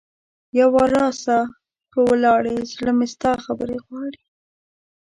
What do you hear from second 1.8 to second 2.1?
په